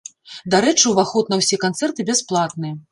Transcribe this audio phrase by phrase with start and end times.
[0.55, 2.79] Дарэчы, уваход на ўсе канцэрты бясплатны.